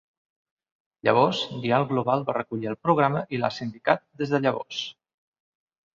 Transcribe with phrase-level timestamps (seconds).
[1.07, 4.85] Llavors, Dial Global va recollir el programa i l'ha sindicat des de llavors.